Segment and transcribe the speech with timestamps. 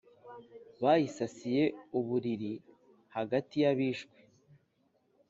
[0.83, 1.63] Bayisasiye
[1.99, 2.51] uburiri
[3.15, 4.17] hagati y abishwe